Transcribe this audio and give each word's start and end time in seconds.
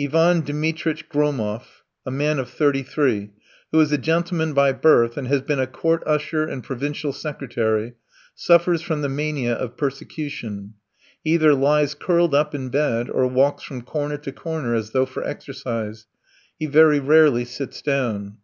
Ivan 0.00 0.40
Dmitritch 0.40 1.06
Gromov, 1.10 1.82
a 2.06 2.10
man 2.10 2.38
of 2.38 2.48
thirty 2.48 2.82
three, 2.82 3.32
who 3.72 3.78
is 3.80 3.92
a 3.92 3.98
gentleman 3.98 4.54
by 4.54 4.72
birth, 4.72 5.18
and 5.18 5.28
has 5.28 5.42
been 5.42 5.58
a 5.60 5.66
court 5.66 6.02
usher 6.06 6.44
and 6.44 6.64
provincial 6.64 7.12
secretary, 7.12 7.92
suffers 8.34 8.80
from 8.80 9.02
the 9.02 9.10
mania 9.10 9.52
of 9.52 9.76
persecution. 9.76 10.72
He 11.22 11.34
either 11.34 11.52
lies 11.52 11.94
curled 11.94 12.34
up 12.34 12.54
in 12.54 12.70
bed, 12.70 13.10
or 13.10 13.26
walks 13.26 13.64
from 13.64 13.82
corner 13.82 14.16
to 14.16 14.32
corner 14.32 14.74
as 14.74 14.92
though 14.92 15.04
for 15.04 15.22
exercise; 15.22 16.06
he 16.58 16.64
very 16.64 16.98
rarely 16.98 17.44
sits 17.44 17.82
down. 17.82 18.34